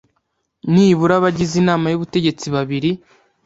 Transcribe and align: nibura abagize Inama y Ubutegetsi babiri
nibura 0.71 1.13
abagize 1.19 1.53
Inama 1.61 1.85
y 1.89 1.97
Ubutegetsi 1.97 2.45
babiri 2.55 2.91